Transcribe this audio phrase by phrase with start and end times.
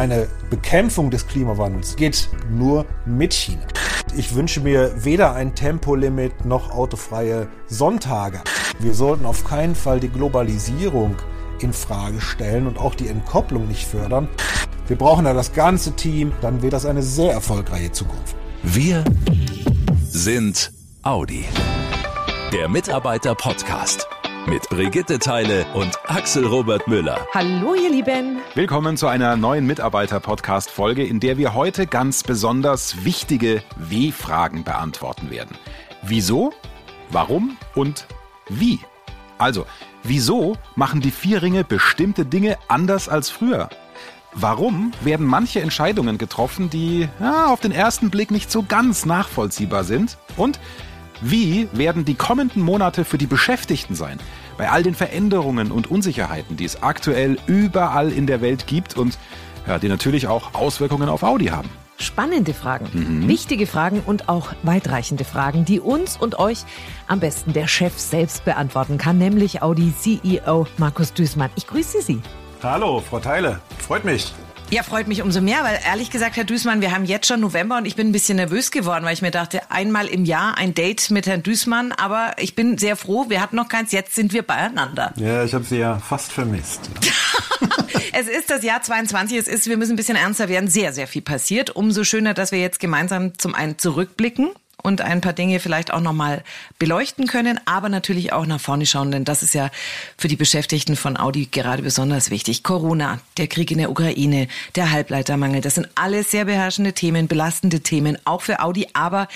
[0.00, 3.60] Eine Bekämpfung des Klimawandels geht nur mit China.
[4.16, 8.40] Ich wünsche mir weder ein Tempolimit noch autofreie Sonntage.
[8.78, 11.16] Wir sollten auf keinen Fall die Globalisierung
[11.60, 14.30] in Frage stellen und auch die Entkopplung nicht fördern.
[14.86, 18.34] Wir brauchen da das ganze Team, dann wird das eine sehr erfolgreiche Zukunft.
[18.62, 19.04] Wir
[20.08, 20.72] sind
[21.02, 21.44] Audi.
[22.54, 24.08] Der Mitarbeiter Podcast
[24.46, 27.26] mit Brigitte Teile und Axel Robert Müller.
[27.34, 28.38] Hallo ihr Lieben.
[28.54, 35.56] Willkommen zu einer neuen Mitarbeiter-Podcast-Folge, in der wir heute ganz besonders wichtige W-Fragen beantworten werden.
[36.02, 36.52] Wieso,
[37.10, 38.06] warum und
[38.48, 38.80] wie?
[39.38, 39.66] Also,
[40.02, 43.68] wieso machen die Vierringe bestimmte Dinge anders als früher?
[44.32, 49.84] Warum werden manche Entscheidungen getroffen, die ja, auf den ersten Blick nicht so ganz nachvollziehbar
[49.84, 50.18] sind?
[50.36, 50.60] Und
[51.20, 54.18] wie werden die kommenden Monate für die Beschäftigten sein?
[54.60, 59.16] Bei all den Veränderungen und Unsicherheiten, die es aktuell überall in der Welt gibt und
[59.66, 61.70] ja, die natürlich auch Auswirkungen auf Audi haben.
[61.96, 63.26] Spannende Fragen, mhm.
[63.26, 66.64] wichtige Fragen und auch weitreichende Fragen, die uns und euch
[67.06, 71.48] am besten der Chef selbst beantworten kann, nämlich Audi CEO Markus Düßmann.
[71.56, 72.20] Ich grüße Sie.
[72.62, 73.60] Hallo, Frau Teile.
[73.78, 74.30] Freut mich.
[74.72, 77.76] Ja, freut mich umso mehr, weil ehrlich gesagt, Herr Düßmann, wir haben jetzt schon November
[77.76, 80.74] und ich bin ein bisschen nervös geworden, weil ich mir dachte, einmal im Jahr ein
[80.74, 84.32] Date mit Herrn Düßmann, aber ich bin sehr froh, wir hatten noch keins, jetzt sind
[84.32, 85.12] wir beieinander.
[85.16, 86.88] Ja, ich habe Sie ja fast vermisst.
[88.12, 91.08] es ist das Jahr 22, es ist, wir müssen ein bisschen ernster werden, sehr, sehr
[91.08, 91.70] viel passiert.
[91.70, 94.50] Umso schöner, dass wir jetzt gemeinsam zum einen zurückblicken
[94.82, 96.42] und ein paar Dinge vielleicht auch nochmal
[96.78, 99.70] beleuchten können, aber natürlich auch nach vorne schauen, denn das ist ja
[100.16, 102.62] für die Beschäftigten von Audi gerade besonders wichtig.
[102.62, 107.80] Corona, der Krieg in der Ukraine, der Halbleitermangel, das sind alles sehr beherrschende Themen, belastende
[107.80, 109.28] Themen, auch für Audi, aber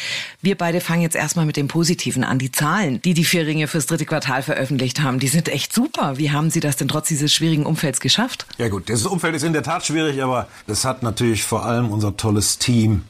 [0.43, 2.39] wir beide fangen jetzt erstmal mit dem Positiven an.
[2.39, 6.19] Die Zahlen, die die Vierringe fürs dritte Quartal veröffentlicht haben, die sind echt super.
[6.19, 8.47] Wie haben Sie das denn trotz dieses schwierigen Umfelds geschafft?
[8.59, 11.91] Ja gut, das Umfeld ist in der Tat schwierig, aber das hat natürlich vor allem
[11.91, 13.05] unser tolles Team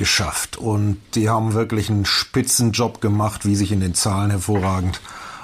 [0.00, 0.56] geschafft.
[0.56, 5.00] Und die haben wirklich einen Spitzenjob gemacht, wie sich in den Zahlen hervorragend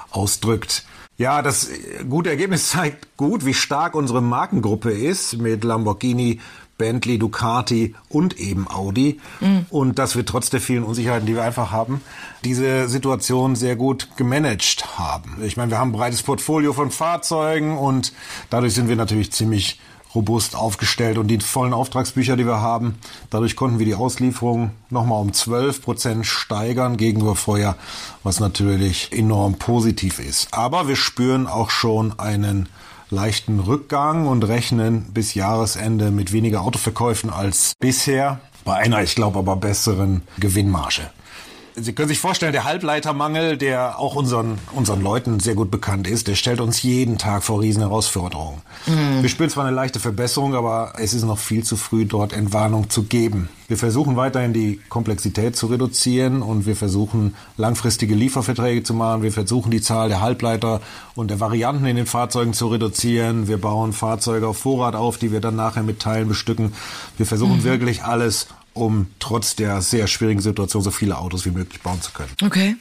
[0.09, 0.83] ausdrückt.
[1.17, 1.69] Ja, das
[2.09, 6.41] gute Ergebnis zeigt gut, wie stark unsere Markengruppe ist mit Lamborghini,
[6.79, 9.19] Bentley, Ducati und eben Audi.
[9.41, 9.67] Mhm.
[9.69, 12.01] Und dass wir trotz der vielen Unsicherheiten, die wir einfach haben,
[12.43, 15.37] diese Situation sehr gut gemanagt haben.
[15.43, 18.11] Ich meine, wir haben ein breites Portfolio von Fahrzeugen und
[18.49, 19.79] dadurch sind wir natürlich ziemlich
[20.17, 22.95] robust aufgestellt und die vollen Auftragsbücher, die wir haben,
[23.29, 27.75] dadurch konnten wir die Auslieferung nochmal um 12 Prozent steigern gegenüber vorher,
[28.23, 30.47] was natürlich enorm positiv ist.
[30.51, 32.67] Aber wir spüren auch schon einen
[33.11, 39.39] leichten Rückgang und rechnen bis Jahresende mit weniger Autoverkäufen als bisher, bei einer, ich glaube,
[39.39, 41.09] aber besseren Gewinnmarge.
[41.79, 46.27] Sie können sich vorstellen, der Halbleitermangel, der auch unseren, unseren Leuten sehr gut bekannt ist,
[46.27, 48.63] der stellt uns jeden Tag vor riesen Herausforderungen.
[48.87, 49.21] Mhm.
[49.21, 52.89] Wir spüren zwar eine leichte Verbesserung, aber es ist noch viel zu früh, dort Entwarnung
[52.89, 53.49] zu geben.
[53.67, 59.21] Wir versuchen weiterhin die Komplexität zu reduzieren und wir versuchen langfristige Lieferverträge zu machen.
[59.21, 60.81] Wir versuchen die Zahl der Halbleiter
[61.13, 63.47] und der Varianten in den Fahrzeugen zu reduzieren.
[63.47, 66.73] Wir bauen Fahrzeuge auf Vorrat auf, die wir dann nachher mit Teilen bestücken.
[67.17, 67.63] Wir versuchen mhm.
[67.65, 72.11] wirklich alles um trotz der sehr schwierigen Situation so viele Autos wie möglich bauen zu
[72.11, 72.31] können.
[72.43, 72.75] Okay.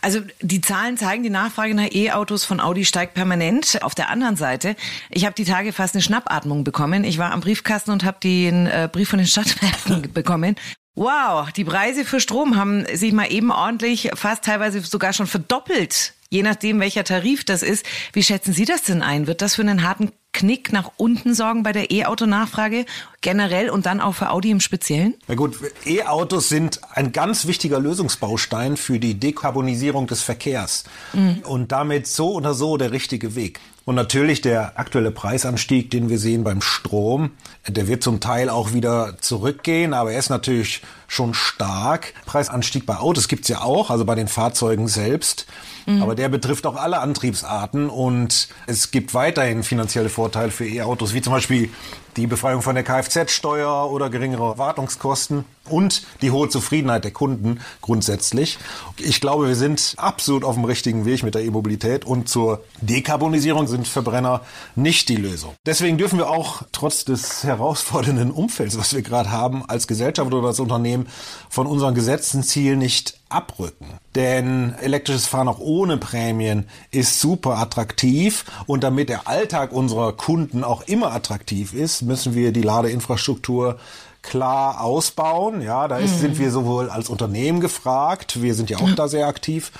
[0.00, 3.82] Also die Zahlen zeigen, die Nachfrage nach E-Autos von Audi steigt permanent.
[3.82, 4.76] Auf der anderen Seite,
[5.10, 7.04] ich habe die Tage fast eine Schnappatmung bekommen.
[7.04, 10.56] Ich war am Briefkasten und habe den äh, Brief von den Stadtwerken bekommen.
[10.94, 16.14] Wow, die Preise für Strom haben sich mal eben ordentlich, fast teilweise sogar schon verdoppelt
[16.30, 17.84] je nachdem, welcher Tarif das ist.
[18.12, 19.26] Wie schätzen Sie das denn ein?
[19.26, 22.86] Wird das für einen harten Knick nach unten sorgen bei der E-Auto-Nachfrage
[23.20, 25.14] generell und dann auch für Audi im Speziellen?
[25.28, 31.42] Na gut, E-Autos sind ein ganz wichtiger Lösungsbaustein für die Dekarbonisierung des Verkehrs mhm.
[31.46, 33.60] und damit so oder so der richtige Weg.
[33.86, 37.32] Und natürlich der aktuelle Preisanstieg, den wir sehen beim Strom,
[37.66, 42.14] der wird zum Teil auch wieder zurückgehen, aber er ist natürlich schon stark.
[42.24, 45.46] Preisanstieg bei Autos gibt's ja auch, also bei den Fahrzeugen selbst.
[45.86, 46.02] Mhm.
[46.02, 51.22] Aber der betrifft auch alle Antriebsarten und es gibt weiterhin finanzielle Vorteile für E-Autos, wie
[51.22, 51.70] zum Beispiel
[52.16, 58.58] die Befreiung von der Kfz-Steuer oder geringere Wartungskosten und die hohe Zufriedenheit der Kunden grundsätzlich.
[58.98, 63.66] Ich glaube, wir sind absolut auf dem richtigen Weg mit der E-Mobilität und zur Dekarbonisierung
[63.66, 64.42] sind Verbrenner
[64.74, 65.54] nicht die Lösung.
[65.66, 70.48] Deswegen dürfen wir auch trotz des herausfordernden Umfelds, was wir gerade haben, als Gesellschaft oder
[70.48, 71.06] als Unternehmen
[71.48, 73.86] von unseren gesetzten Zielen nicht abrücken.
[74.14, 80.64] Denn elektrisches Fahren auch ohne Prämien ist super attraktiv und damit der Alltag unserer Kunden
[80.64, 83.78] auch immer attraktiv ist, müssen wir die Ladeinfrastruktur
[84.22, 85.62] klar ausbauen.
[85.62, 86.18] Ja, da ist, mhm.
[86.18, 89.72] sind wir sowohl als Unternehmen gefragt, wir sind ja auch da sehr aktiv,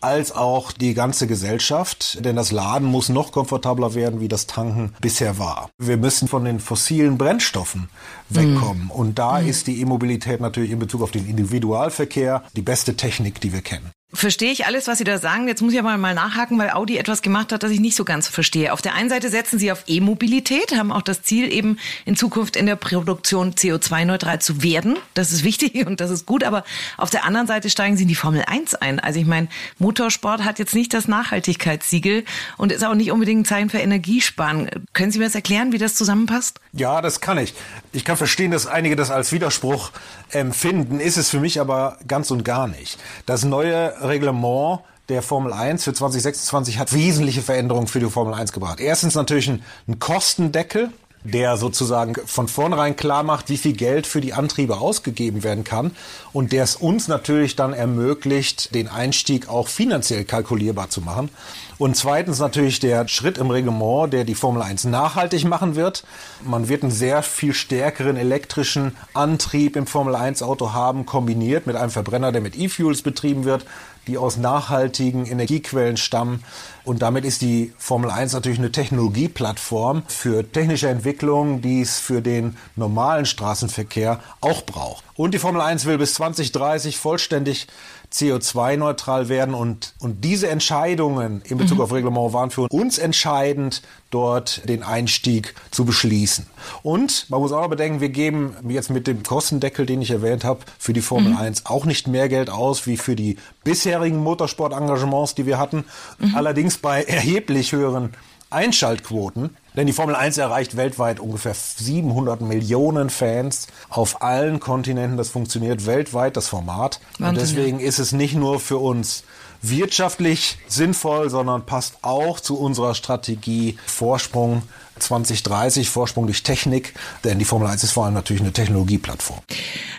[0.00, 4.94] als auch die ganze Gesellschaft, denn das Laden muss noch komfortabler werden, wie das Tanken
[5.00, 5.70] bisher war.
[5.78, 7.88] Wir müssen von den fossilen Brennstoffen
[8.28, 8.90] wegkommen mhm.
[8.90, 9.48] und da mhm.
[9.48, 13.90] ist die E-Mobilität natürlich in Bezug auf den Individualverkehr die beste Technik, die wir kennen.
[14.14, 15.48] Verstehe ich alles, was Sie da sagen.
[15.48, 18.06] Jetzt muss ich aber mal nachhaken, weil Audi etwas gemacht hat, das ich nicht so
[18.06, 18.72] ganz verstehe.
[18.72, 22.56] Auf der einen Seite setzen Sie auf E-Mobilität, haben auch das Ziel, eben in Zukunft
[22.56, 24.96] in der Produktion CO2-neutral zu werden.
[25.12, 26.42] Das ist wichtig und das ist gut.
[26.42, 26.64] Aber
[26.96, 28.98] auf der anderen Seite steigen Sie in die Formel 1 ein.
[28.98, 32.24] Also ich meine, Motorsport hat jetzt nicht das Nachhaltigkeitssiegel
[32.56, 34.70] und ist auch nicht unbedingt ein Zeichen für Energiesparen.
[34.94, 36.60] Können Sie mir das erklären, wie das zusammenpasst?
[36.72, 37.52] Ja, das kann ich.
[37.92, 39.90] Ich kann verstehen, dass einige das als Widerspruch
[40.30, 42.98] empfinden, ist es für mich aber ganz und gar nicht.
[43.26, 48.52] Das neue Reglement der Formel 1 für 2026 hat wesentliche Veränderungen für die Formel 1
[48.52, 48.80] gebracht.
[48.80, 50.90] Erstens natürlich ein, ein Kostendeckel,
[51.30, 55.92] der sozusagen von vornherein klar macht, wie viel Geld für die Antriebe ausgegeben werden kann
[56.32, 61.30] und der es uns natürlich dann ermöglicht, den Einstieg auch finanziell kalkulierbar zu machen.
[61.78, 66.04] Und zweitens natürlich der Schritt im Reglement, der die Formel 1 nachhaltig machen wird.
[66.44, 71.76] Man wird einen sehr viel stärkeren elektrischen Antrieb im Formel 1 Auto haben, kombiniert mit
[71.76, 73.64] einem Verbrenner, der mit E-Fuels betrieben wird
[74.08, 76.42] die aus nachhaltigen Energiequellen stammen.
[76.84, 82.22] Und damit ist die Formel 1 natürlich eine Technologieplattform für technische Entwicklungen, die es für
[82.22, 85.04] den normalen Straßenverkehr auch braucht.
[85.14, 87.66] Und die Formel 1 will bis 2030 vollständig
[88.12, 91.84] CO2-neutral werden und, und diese Entscheidungen in Bezug mhm.
[91.84, 96.46] auf Reglement waren für uns entscheidend, dort den Einstieg zu beschließen.
[96.82, 100.44] Und man muss auch noch bedenken, wir geben jetzt mit dem Kostendeckel, den ich erwähnt
[100.44, 101.38] habe, für die Formel mhm.
[101.38, 105.84] 1 auch nicht mehr Geld aus wie für die bisherigen Motorsportengagements, die wir hatten.
[106.18, 106.34] Mhm.
[106.34, 108.14] Allerdings bei erheblich höheren
[108.50, 109.56] Einschaltquoten.
[109.76, 115.16] Denn die Formel 1 erreicht weltweit ungefähr 700 Millionen Fans auf allen Kontinenten.
[115.16, 117.00] Das funktioniert weltweit, das Format.
[117.18, 119.22] Wahnsinn, Und deswegen ist es nicht nur für uns
[119.62, 124.62] wirtschaftlich sinnvoll, sondern passt auch zu unserer Strategie Vorsprung
[124.98, 126.94] 2030, Vorsprung durch Technik,
[127.24, 129.40] denn die Formel 1 ist vor allem natürlich eine Technologieplattform.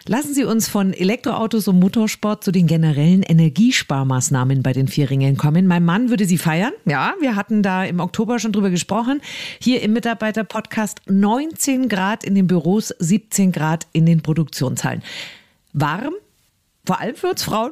[0.05, 5.67] Lassen Sie uns von Elektroautos und Motorsport zu den generellen Energiesparmaßnahmen bei den Vierringen kommen.
[5.67, 6.73] Mein Mann würde sie feiern.
[6.85, 9.21] Ja, wir hatten da im Oktober schon drüber gesprochen.
[9.59, 15.03] Hier im Mitarbeiter-Podcast 19 Grad in den Büros, 17 Grad in den Produktionshallen.
[15.73, 16.13] Warm,
[16.85, 17.71] vor allem für uns Frauen,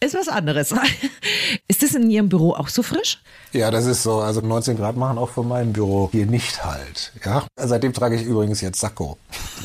[0.00, 0.74] ist was anderes.
[1.68, 3.20] Ist das in Ihrem Büro auch so frisch?
[3.52, 4.18] Ja, das ist so.
[4.18, 7.12] Also 19 Grad machen auch von meinem Büro hier nicht halt.
[7.24, 9.16] Ja, seitdem trage ich übrigens jetzt Sakko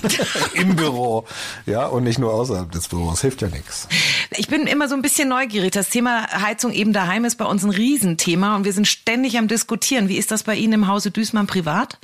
[0.54, 1.26] im Büro.
[1.66, 3.22] Ja, und nicht nur außerhalb des Büros.
[3.22, 3.88] Hilft ja nichts.
[4.32, 5.72] Ich bin immer so ein bisschen neugierig.
[5.72, 9.48] Das Thema Heizung eben daheim ist bei uns ein Riesenthema und wir sind ständig am
[9.48, 10.08] diskutieren.
[10.08, 12.00] Wie ist das bei Ihnen im Hause Düßmann privat?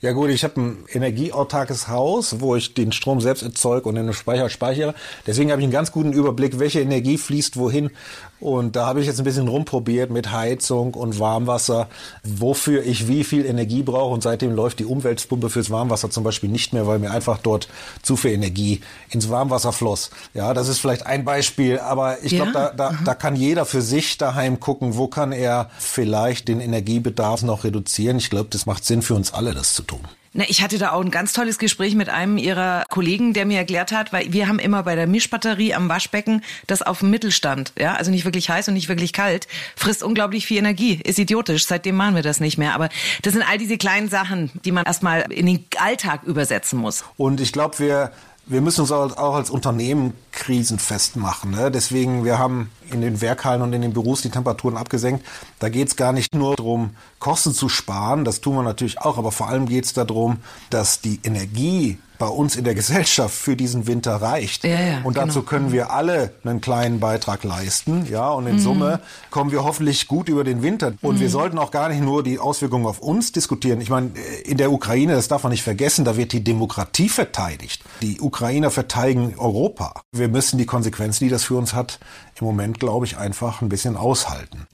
[0.00, 4.02] Ja gut, ich habe ein energieautarkes Haus, wo ich den Strom selbst erzeuge und in
[4.02, 4.94] einem Speicher speichere.
[5.26, 7.90] Deswegen habe ich einen ganz guten Überblick, welche Energie fließt wohin
[8.40, 11.88] und da habe ich jetzt ein bisschen rumprobiert mit Heizung und Warmwasser,
[12.22, 14.14] wofür ich wie viel Energie brauche.
[14.14, 17.68] Und seitdem läuft die Umweltpumpe fürs Warmwasser zum Beispiel nicht mehr, weil mir einfach dort
[18.02, 18.80] zu viel Energie
[19.10, 20.10] ins Warmwasser floss.
[20.34, 22.44] Ja, das ist vielleicht ein Beispiel, aber ich ja?
[22.44, 26.60] glaube, da, da, da kann jeder für sich daheim gucken, wo kann er vielleicht den
[26.60, 28.18] Energiebedarf noch reduzieren.
[28.18, 30.00] Ich glaube, das macht Sinn für uns alle, das zu tun.
[30.32, 33.58] Na, ich hatte da auch ein ganz tolles Gespräch mit einem ihrer Kollegen, der mir
[33.58, 37.72] erklärt hat, weil wir haben immer bei der Mischbatterie am Waschbecken das auf dem Mittelstand,
[37.78, 41.66] ja, also nicht wirklich heiß und nicht wirklich kalt, frisst unglaublich viel Energie, ist idiotisch,
[41.66, 42.88] seitdem machen wir das nicht mehr, aber
[43.22, 47.04] das sind all diese kleinen Sachen, die man erstmal in den Alltag übersetzen muss.
[47.16, 48.12] Und ich glaube, wir
[48.48, 51.50] wir müssen uns auch als Unternehmen krisenfest machen.
[51.50, 51.70] Ne?
[51.70, 55.24] Deswegen, wir haben in den Werkhallen und in den Büros die Temperaturen abgesenkt.
[55.58, 59.18] Da geht es gar nicht nur darum, Kosten zu sparen, das tun wir natürlich auch,
[59.18, 60.38] aber vor allem geht es darum,
[60.70, 64.64] dass die Energie bei uns in der Gesellschaft für diesen Winter reicht.
[64.64, 65.50] Ja, ja, und dazu genau.
[65.50, 68.06] können wir alle einen kleinen Beitrag leisten.
[68.10, 68.60] Ja, und in mhm.
[68.60, 70.94] Summe kommen wir hoffentlich gut über den Winter.
[71.00, 71.20] Und mhm.
[71.20, 73.80] wir sollten auch gar nicht nur die Auswirkungen auf uns diskutieren.
[73.80, 74.10] Ich meine,
[74.44, 77.82] in der Ukraine, das darf man nicht vergessen, da wird die Demokratie verteidigt.
[78.02, 80.02] Die Ukrainer verteidigen Europa.
[80.12, 82.00] Wir müssen die Konsequenzen, die das für uns hat,
[82.40, 84.66] im Moment, glaube ich, einfach ein bisschen aushalten.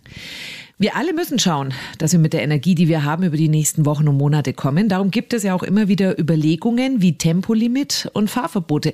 [0.76, 3.87] Wir alle müssen schauen, dass wir mit der Energie, die wir haben, über die nächsten
[3.87, 4.88] Wochen und Monate kommen.
[4.88, 8.92] Darum gibt es ja auch immer wieder Überlegungen wie Tempolimit und Fahrverbote.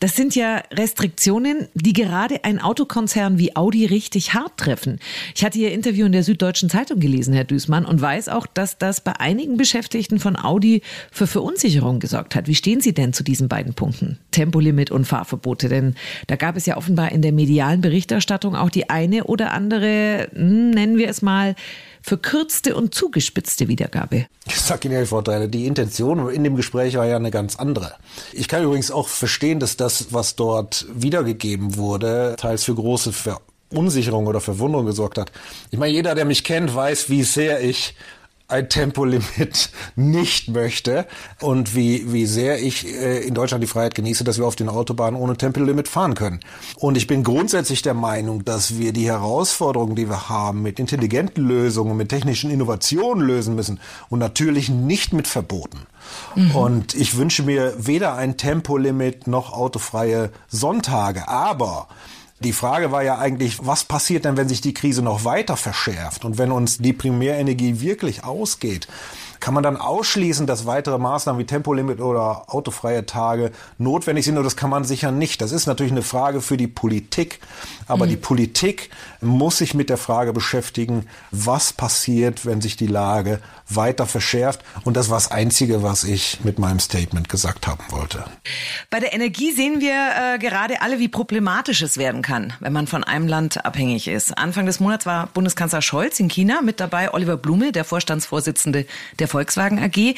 [0.00, 4.98] Das sind ja Restriktionen, die gerade ein Autokonzern wie Audi richtig hart treffen.
[5.34, 8.78] Ich hatte Ihr Interview in der Süddeutschen Zeitung gelesen, Herr Düßmann, und weiß auch, dass
[8.78, 10.80] das bei einigen Beschäftigten von Audi
[11.12, 12.48] für Verunsicherung gesorgt hat.
[12.48, 14.18] Wie stehen Sie denn zu diesen beiden Punkten?
[14.30, 15.68] Tempolimit und Fahrverbote?
[15.68, 15.94] Denn
[16.28, 20.70] da gab es ja offenbar in der medialen Berichterstattung auch die eine oder andere, hm,
[20.70, 21.54] nennen wir es mal,
[22.02, 24.26] verkürzte und zugespitzte Wiedergabe.
[24.46, 27.94] Ich sage Ihnen, Herr Vorteile, die Intention in dem Gespräch war ja eine ganz andere.
[28.32, 34.26] Ich kann übrigens auch verstehen, dass das, was dort wiedergegeben wurde, teils für große Verunsicherung
[34.26, 35.32] oder Verwunderung gesorgt hat.
[35.70, 37.94] Ich meine, jeder, der mich kennt, weiß, wie sehr ich
[38.50, 41.06] ein Tempolimit nicht möchte
[41.40, 44.68] und wie, wie sehr ich äh, in Deutschland die Freiheit genieße, dass wir auf den
[44.68, 46.40] Autobahnen ohne Tempolimit fahren können.
[46.76, 51.44] Und ich bin grundsätzlich der Meinung, dass wir die Herausforderungen, die wir haben, mit intelligenten
[51.44, 55.86] Lösungen, mit technischen Innovationen lösen müssen und natürlich nicht mit Verboten.
[56.34, 56.56] Mhm.
[56.56, 61.88] Und ich wünsche mir weder ein Tempolimit noch autofreie Sonntage, aber
[62.40, 66.24] die Frage war ja eigentlich, was passiert denn, wenn sich die Krise noch weiter verschärft
[66.24, 68.88] und wenn uns die Primärenergie wirklich ausgeht?
[69.40, 74.38] Kann man dann ausschließen, dass weitere Maßnahmen wie Tempolimit oder autofreie Tage notwendig sind?
[74.38, 75.40] Und das kann man sicher nicht.
[75.40, 77.40] Das ist natürlich eine Frage für die Politik.
[77.86, 78.10] Aber mhm.
[78.10, 84.06] die Politik muss sich mit der Frage beschäftigen, was passiert, wenn sich die Lage weiter
[84.06, 84.62] verschärft.
[84.84, 88.24] Und das war das Einzige, was ich mit meinem Statement gesagt haben wollte.
[88.90, 92.86] Bei der Energie sehen wir äh, gerade alle, wie problematisch es werden kann, wenn man
[92.86, 94.36] von einem Land abhängig ist.
[94.36, 98.86] Anfang des Monats war Bundeskanzler Scholz in China mit dabei, Oliver Blume, der Vorstandsvorsitzende
[99.18, 100.14] der Volkswagen AG.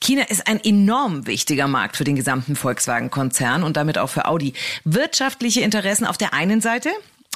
[0.00, 4.52] China ist ein enorm wichtiger Markt für den gesamten Volkswagen-Konzern und damit auch für Audi.
[4.84, 6.90] Wirtschaftliche Interessen auf der einen Seite,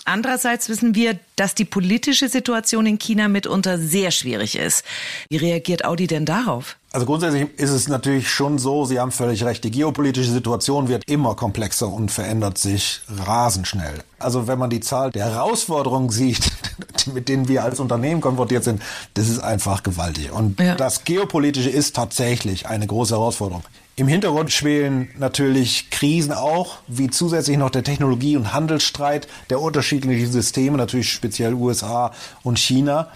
[0.06, 4.84] Andererseits wissen wir, dass die politische Situation in China mitunter sehr schwierig ist.
[5.28, 6.76] Wie reagiert Audi denn darauf?
[6.92, 11.02] Also grundsätzlich ist es natürlich schon so, Sie haben völlig recht, die geopolitische Situation wird
[11.06, 14.02] immer komplexer und verändert sich rasend schnell.
[14.18, 16.52] Also wenn man die Zahl der Herausforderungen sieht,
[17.12, 18.80] mit denen wir als Unternehmen konfrontiert sind,
[19.14, 20.30] das ist einfach gewaltig.
[20.30, 20.76] Und ja.
[20.76, 23.64] das Geopolitische ist tatsächlich eine große Herausforderung.
[23.98, 30.30] Im Hintergrund schwelen natürlich Krisen auch, wie zusätzlich noch der Technologie- und Handelsstreit der unterschiedlichen
[30.30, 32.12] Systeme, natürlich speziell USA
[32.42, 33.08] und China.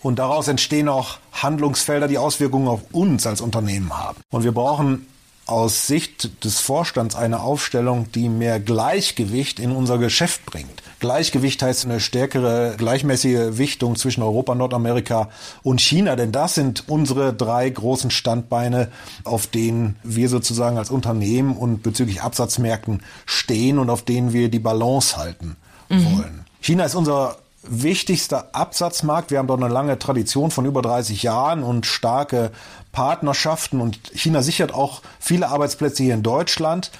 [0.00, 4.20] Und daraus entstehen auch Handlungsfelder, die Auswirkungen auf uns als Unternehmen haben.
[4.30, 5.08] Und wir brauchen
[5.48, 10.82] aus Sicht des Vorstands eine Aufstellung, die mehr Gleichgewicht in unser Geschäft bringt.
[11.00, 15.30] Gleichgewicht heißt eine stärkere gleichmäßige Wichtung zwischen Europa, Nordamerika
[15.62, 18.88] und China, denn das sind unsere drei großen Standbeine,
[19.24, 24.58] auf denen wir sozusagen als Unternehmen und bezüglich Absatzmärkten stehen und auf denen wir die
[24.58, 25.56] Balance halten
[25.88, 26.04] mhm.
[26.04, 26.44] wollen.
[26.60, 27.38] China ist unser
[27.68, 29.30] wichtigster Absatzmarkt.
[29.30, 32.50] Wir haben dort eine lange Tradition von über 30 Jahren und starke
[32.92, 36.90] Partnerschaften und China sichert auch viele Arbeitsplätze hier in Deutschland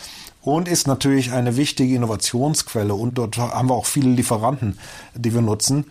[0.43, 4.79] und ist natürlich eine wichtige Innovationsquelle und dort haben wir auch viele Lieferanten,
[5.15, 5.91] die wir nutzen,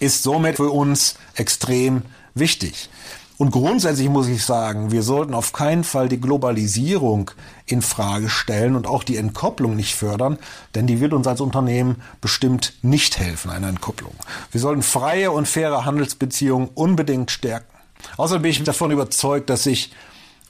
[0.00, 2.02] ist somit für uns extrem
[2.34, 2.88] wichtig.
[3.38, 7.30] Und grundsätzlich muss ich sagen, wir sollten auf keinen Fall die Globalisierung
[7.66, 10.38] in Frage stellen und auch die Entkopplung nicht fördern,
[10.74, 14.12] denn die wird uns als Unternehmen bestimmt nicht helfen, eine Entkopplung.
[14.50, 17.72] Wir sollten freie und faire Handelsbeziehungen unbedingt stärken.
[18.16, 19.92] Außerdem bin ich davon überzeugt, dass sich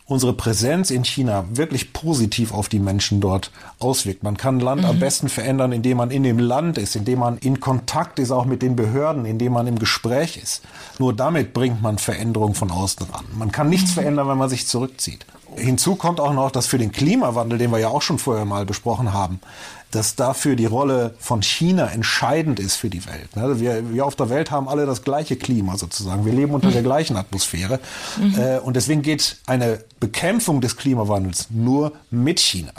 [0.08, 4.22] unsere Präsenz in China wirklich positiv auf die Menschen dort auswirkt.
[4.22, 4.88] Man kann Land mhm.
[4.88, 8.46] am besten verändern, indem man in dem Land ist, indem man in Kontakt ist, auch
[8.46, 10.62] mit den Behörden, indem man im Gespräch ist.
[10.98, 13.26] Nur damit bringt man Veränderung von außen ran.
[13.36, 13.94] Man kann nichts mhm.
[13.94, 15.26] verändern, wenn man sich zurückzieht.
[15.56, 18.64] Hinzu kommt auch noch, dass für den Klimawandel, den wir ja auch schon vorher mal
[18.64, 19.40] besprochen haben,
[19.90, 23.34] dass dafür die Rolle von China entscheidend ist für die Welt.
[23.36, 23.60] Ne?
[23.60, 26.26] Wir, wir auf der Welt haben alle das gleiche Klima sozusagen.
[26.26, 27.80] Wir leben unter der gleichen Atmosphäre.
[28.18, 28.38] Mhm.
[28.38, 32.72] Äh, und deswegen geht eine Bekämpfung des Klimawandels nur mit China.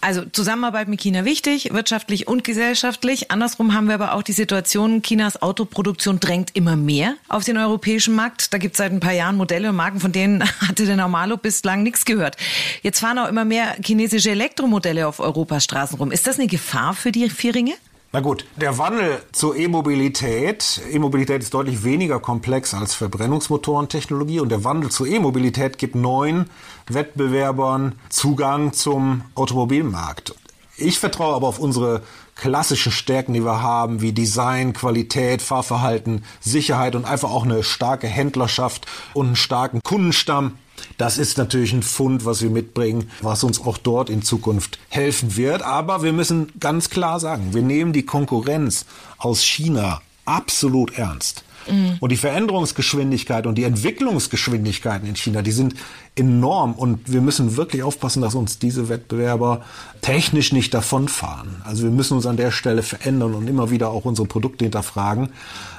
[0.00, 3.30] Also Zusammenarbeit mit China wichtig, wirtschaftlich und gesellschaftlich.
[3.30, 8.14] Andersrum haben wir aber auch die Situation, Chinas Autoproduktion drängt immer mehr auf den europäischen
[8.14, 8.52] Markt.
[8.52, 11.36] Da gibt es seit ein paar Jahren Modelle und Marken, von denen hatte der Normalo
[11.36, 12.36] bislang nichts gehört.
[12.82, 16.12] Jetzt fahren auch immer mehr chinesische Elektromodelle auf Europas Straßen rum.
[16.12, 17.72] Ist das eine Gefahr für die Vieringe?
[18.12, 24.64] Na gut, der Wandel zur E-Mobilität, E-Mobilität ist deutlich weniger komplex als Verbrennungsmotorentechnologie und der
[24.64, 26.50] Wandel zur E-Mobilität gibt neuen
[26.88, 30.34] Wettbewerbern Zugang zum Automobilmarkt.
[30.76, 32.02] Ich vertraue aber auf unsere
[32.34, 38.08] klassischen Stärken, die wir haben, wie Design, Qualität, Fahrverhalten, Sicherheit und einfach auch eine starke
[38.08, 40.56] Händlerschaft und einen starken Kundenstamm.
[40.98, 45.36] Das ist natürlich ein Fund, was wir mitbringen, was uns auch dort in Zukunft helfen
[45.36, 45.62] wird.
[45.62, 48.86] Aber wir müssen ganz klar sagen, wir nehmen die Konkurrenz
[49.18, 51.44] aus China absolut ernst.
[51.68, 51.96] Mhm.
[52.00, 55.74] Und die Veränderungsgeschwindigkeit und die Entwicklungsgeschwindigkeiten in China, die sind
[56.16, 56.72] enorm.
[56.74, 59.62] Und wir müssen wirklich aufpassen, dass uns diese Wettbewerber
[60.00, 61.62] technisch nicht davonfahren.
[61.64, 65.30] Also wir müssen uns an der Stelle verändern und immer wieder auch unsere Produkte hinterfragen.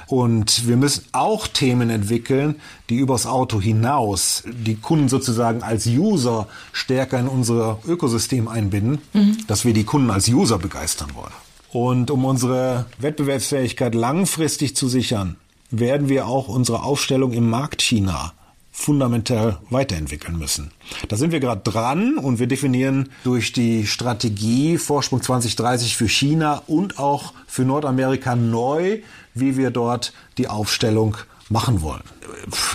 [0.06, 2.56] Und wir müssen auch Themen entwickeln,
[2.90, 9.38] die übers Auto hinaus die Kunden sozusagen als User stärker in unser Ökosystem einbinden, mhm.
[9.46, 11.32] dass wir die Kunden als User begeistern wollen.
[11.72, 15.36] Und um unsere Wettbewerbsfähigkeit langfristig zu sichern,
[15.72, 18.32] werden wir auch unsere Aufstellung im Markt China
[18.70, 20.70] fundamental weiterentwickeln müssen.
[21.08, 26.62] Da sind wir gerade dran und wir definieren durch die Strategie Vorsprung 2030 für China
[26.66, 29.00] und auch für Nordamerika neu,
[29.34, 31.16] wie wir dort die Aufstellung
[31.50, 32.02] machen wollen.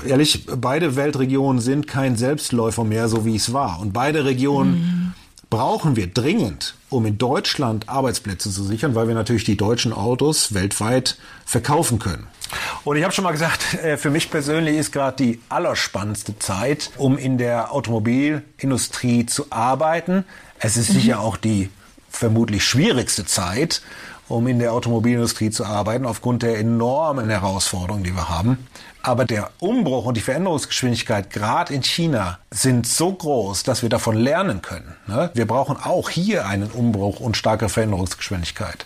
[0.05, 3.79] Ehrlich, beide Weltregionen sind kein Selbstläufer mehr, so wie es war.
[3.79, 5.13] Und beide Regionen mhm.
[5.49, 10.53] brauchen wir dringend, um in Deutschland Arbeitsplätze zu sichern, weil wir natürlich die deutschen Autos
[10.53, 12.27] weltweit verkaufen können.
[12.87, 16.91] Und ich habe schon mal gesagt, äh, für mich persönlich ist gerade die allerspannendste Zeit,
[16.97, 20.23] um in der Automobilindustrie zu arbeiten.
[20.59, 20.93] Es ist mhm.
[20.93, 21.69] sicher auch die
[22.09, 23.81] vermutlich schwierigste Zeit,
[24.29, 28.67] um in der Automobilindustrie zu arbeiten, aufgrund der enormen Herausforderungen, die wir haben.
[29.01, 34.17] Aber der Umbruch und die Veränderungsgeschwindigkeit gerade in China sind so groß, dass wir davon
[34.17, 34.95] lernen können.
[35.07, 35.31] Ne?
[35.33, 38.85] Wir brauchen auch hier einen Umbruch und starke Veränderungsgeschwindigkeit.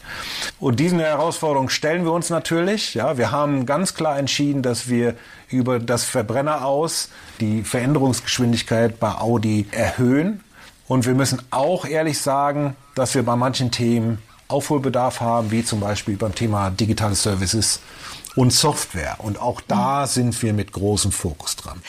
[0.60, 2.94] Und diesen Herausforderungen stellen wir uns natürlich.
[2.94, 5.16] Ja, wir haben ganz klar entschieden, dass wir
[5.50, 10.44] über das Verbrenner aus die Veränderungsgeschwindigkeit bei Audi erhöhen.
[10.88, 14.20] Und wir müssen auch ehrlich sagen, dass wir bei manchen Themen
[14.52, 17.80] Aufholbedarf haben, wie zum Beispiel beim Thema digitale Services
[18.36, 19.16] und Software.
[19.20, 21.82] Und auch da sind wir mit großem Fokus dran.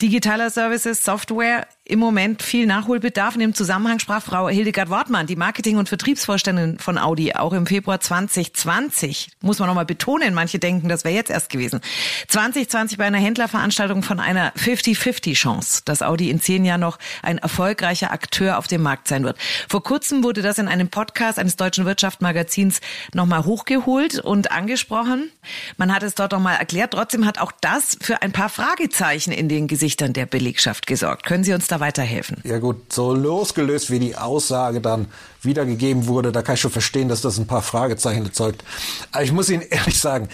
[0.00, 3.34] Digitaler Services, Software im Moment viel Nachholbedarf.
[3.34, 7.66] In dem Zusammenhang sprach Frau Hildegard Wortmann, die Marketing- und Vertriebsvorständin von Audi, auch im
[7.66, 9.28] Februar 2020.
[9.42, 11.82] Muss man nochmal betonen, manche denken, das wäre jetzt erst gewesen.
[12.28, 18.10] 2020 bei einer Händlerveranstaltung von einer 50-50-Chance, dass Audi in zehn Jahren noch ein erfolgreicher
[18.10, 19.36] Akteur auf dem Markt sein wird.
[19.68, 22.80] Vor kurzem wurde das in einem Podcast eines deutschen Wirtschaftsmagazins
[23.12, 25.30] nochmal hochgeholt und angesprochen.
[25.76, 26.92] Man hat es dort nochmal erklärt.
[26.94, 31.26] Trotzdem hat auch das für ein paar Fragezeichen in den Gesichtern der Belegschaft gesorgt.
[31.26, 32.38] Können Sie uns da weiterhelfen?
[32.44, 35.08] Ja gut, so losgelöst wie die Aussage dann
[35.42, 38.64] wiedergegeben wurde, da kann ich schon verstehen, dass das ein paar Fragezeichen erzeugt.
[39.10, 40.28] Aber ich muss Ihnen ehrlich sagen,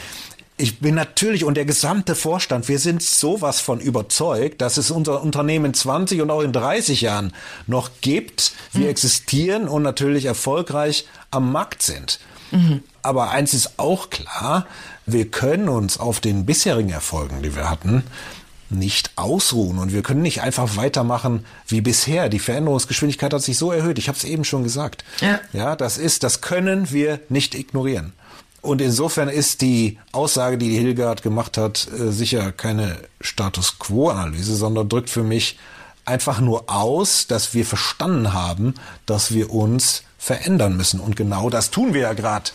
[0.60, 5.22] ich bin natürlich und der gesamte Vorstand, wir sind sowas von überzeugt, dass es unser
[5.22, 7.32] Unternehmen in 20 und auch in 30 Jahren
[7.66, 8.52] noch gibt.
[8.72, 8.90] Wir mhm.
[8.90, 12.18] existieren und natürlich erfolgreich am Markt sind.
[12.50, 12.82] Mhm.
[13.02, 14.66] Aber eins ist auch klar,
[15.06, 18.02] wir können uns auf den bisherigen Erfolgen, die wir hatten,
[18.70, 22.28] nicht ausruhen und wir können nicht einfach weitermachen wie bisher.
[22.28, 23.98] Die Veränderungsgeschwindigkeit hat sich so erhöht.
[23.98, 25.04] Ich habe es eben schon gesagt.
[25.20, 25.40] Ja.
[25.52, 28.12] ja, das ist, das können wir nicht ignorieren.
[28.60, 34.88] Und insofern ist die Aussage, die Hilgard gemacht hat, äh, sicher keine Status Quo-Analyse, sondern
[34.88, 35.58] drückt für mich
[36.04, 38.74] einfach nur aus, dass wir verstanden haben,
[39.06, 40.98] dass wir uns verändern müssen.
[40.98, 42.50] Und genau das tun wir ja gerade.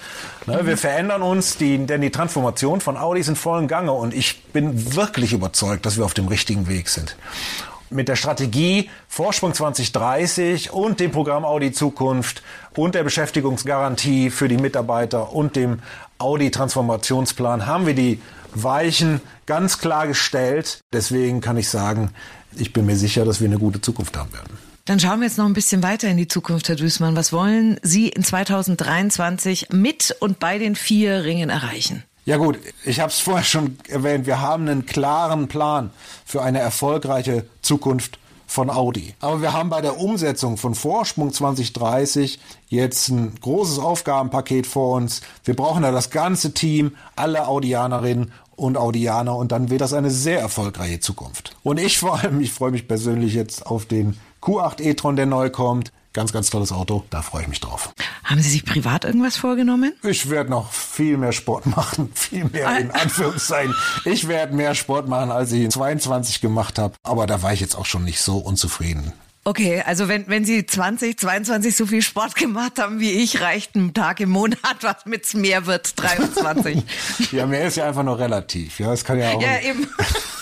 [0.46, 3.94] Ne, wir verändern uns, die, denn die Transformation von Audi ist in vollem Gange.
[3.94, 7.16] Und ich bin wirklich überzeugt, dass wir auf dem richtigen Weg sind.
[7.90, 12.44] Mit der Strategie Vorsprung 2030 und dem Programm Audi Zukunft
[12.76, 15.80] und der Beschäftigungsgarantie für die Mitarbeiter und dem
[16.18, 18.20] Audi Transformationsplan haben wir die
[18.56, 20.82] Weichen ganz klar gestellt.
[20.92, 22.12] Deswegen kann ich sagen,
[22.56, 24.73] ich bin mir sicher, dass wir eine gute Zukunft haben werden.
[24.86, 27.16] Dann schauen wir jetzt noch ein bisschen weiter in die Zukunft, Herr Düßmann.
[27.16, 32.04] Was wollen Sie in 2023 mit und bei den vier Ringen erreichen?
[32.26, 35.92] Ja gut, ich habe es vorher schon erwähnt, wir haben einen klaren Plan
[36.26, 39.14] für eine erfolgreiche Zukunft von Audi.
[39.22, 45.22] Aber wir haben bei der Umsetzung von Vorsprung 2030 jetzt ein großes Aufgabenpaket vor uns.
[45.46, 50.12] Wir brauchen da das ganze Team, alle Audianerinnen und Audianer und dann wird das eine
[50.12, 51.56] sehr erfolgreiche Zukunft.
[51.64, 55.50] Und ich vor allem, ich freue mich persönlich jetzt auf den Q8 e-tron, der neu
[55.50, 55.92] kommt.
[56.12, 57.04] Ganz, ganz tolles Auto.
[57.10, 57.92] Da freue ich mich drauf.
[58.24, 59.94] Haben Sie sich privat irgendwas vorgenommen?
[60.04, 62.12] Ich werde noch viel mehr Sport machen.
[62.14, 63.74] Viel mehr in Anführungszeichen.
[64.06, 66.94] Ich werde mehr Sport machen, als ich in 22 gemacht habe.
[67.04, 69.14] Aber da war ich jetzt auch schon nicht so unzufrieden.
[69.46, 73.76] Okay, also wenn, wenn Sie 20, 22 so viel Sport gemacht haben wie ich, reicht
[73.76, 76.82] ein Tag im Monat, was mit mehr wird, 23.
[77.34, 78.80] ja, mehr ist ja einfach nur relativ.
[78.80, 79.42] Ja, das kann ja auch.
[79.42, 79.86] Ja, eben.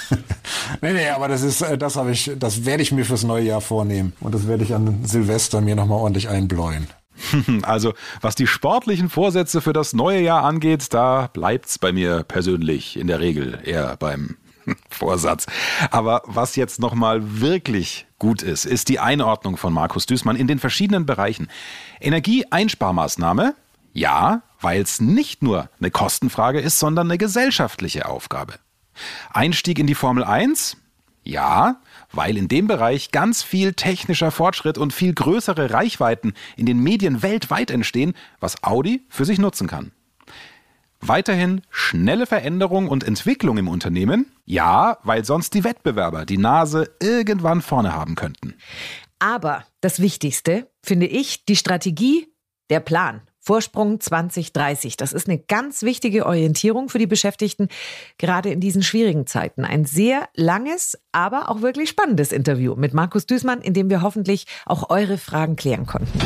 [0.81, 3.43] nee, nee, aber das ist, äh, das habe ich, das werde ich mir fürs neue
[3.43, 4.13] Jahr vornehmen.
[4.19, 6.87] Und das werde ich an Silvester mir nochmal ordentlich einbläuen.
[7.61, 12.97] Also, was die sportlichen Vorsätze für das neue Jahr angeht, da bleibt's bei mir persönlich
[12.97, 14.37] in der Regel eher beim
[14.89, 15.45] Vorsatz.
[15.89, 20.59] Aber was jetzt nochmal wirklich gut ist, ist die Einordnung von Markus Düßmann in den
[20.59, 21.49] verschiedenen Bereichen.
[21.99, 23.55] Energieeinsparmaßnahme?
[23.93, 28.55] Ja, weil es nicht nur eine Kostenfrage ist, sondern eine gesellschaftliche Aufgabe.
[29.31, 30.77] Einstieg in die Formel 1?
[31.23, 36.79] Ja, weil in dem Bereich ganz viel technischer Fortschritt und viel größere Reichweiten in den
[36.79, 39.91] Medien weltweit entstehen, was Audi für sich nutzen kann.
[41.01, 44.31] Weiterhin schnelle Veränderung und Entwicklung im Unternehmen?
[44.45, 48.53] Ja, weil sonst die Wettbewerber die Nase irgendwann vorne haben könnten.
[49.19, 52.27] Aber das Wichtigste finde ich die Strategie,
[52.69, 53.21] der Plan.
[53.43, 54.97] Vorsprung 2030.
[54.97, 57.69] Das ist eine ganz wichtige Orientierung für die Beschäftigten,
[58.19, 59.65] gerade in diesen schwierigen Zeiten.
[59.65, 64.45] Ein sehr langes, aber auch wirklich spannendes Interview mit Markus Düßmann, in dem wir hoffentlich
[64.67, 66.19] auch eure Fragen klären konnten.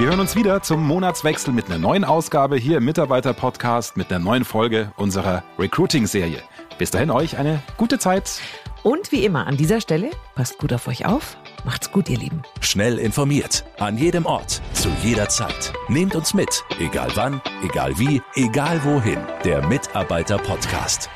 [0.00, 4.18] Wir hören uns wieder zum Monatswechsel mit einer neuen Ausgabe hier im Mitarbeiter-Podcast mit einer
[4.18, 6.40] neuen Folge unserer Recruiting-Serie.
[6.78, 8.40] Bis dahin euch eine gute Zeit.
[8.82, 11.36] Und wie immer an dieser Stelle, passt gut auf euch auf.
[11.66, 12.40] Macht's gut, ihr Lieben.
[12.62, 15.74] Schnell informiert, an jedem Ort, zu jeder Zeit.
[15.88, 19.18] Nehmt uns mit, egal wann, egal wie, egal wohin.
[19.44, 21.10] Der Mitarbeiter-Podcast.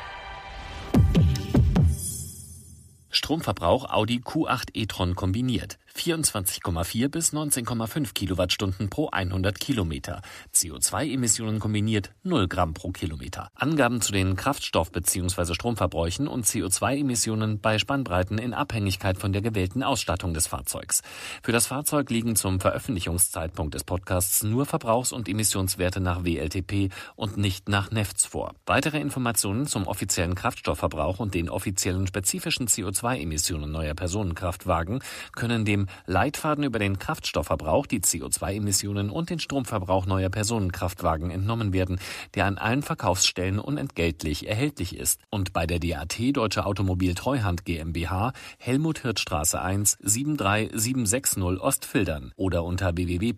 [3.09, 5.79] Stromverbrauch Audi Q8 e-tron kombiniert.
[5.95, 10.21] 24,4 bis 19,5 Kilowattstunden pro 100 Kilometer.
[10.53, 13.49] CO2-Emissionen kombiniert 0 Gramm pro Kilometer.
[13.55, 15.53] Angaben zu den Kraftstoff- bzw.
[15.53, 21.01] Stromverbräuchen und CO2-Emissionen bei Spannbreiten in Abhängigkeit von der gewählten Ausstattung des Fahrzeugs.
[21.41, 27.37] Für das Fahrzeug liegen zum Veröffentlichungszeitpunkt des Podcasts nur Verbrauchs- und Emissionswerte nach WLTP und
[27.37, 28.53] nicht nach NEFTS vor.
[28.65, 34.99] Weitere Informationen zum offiziellen Kraftstoffverbrauch und den offiziellen spezifischen CO2-Emissionen neuer Personenkraftwagen
[35.31, 41.99] können dem Leitfaden über den Kraftstoffverbrauch, die CO2-Emissionen und den Stromverbrauch neuer Personenkraftwagen entnommen werden,
[42.33, 48.33] der an allen Verkaufsstellen unentgeltlich erhältlich ist und bei der DAT Deutsche Automobil Treuhand GmbH
[48.57, 53.37] Helmut Hirtstraße 1 73760 Ostfildern oder unter www.dat.de.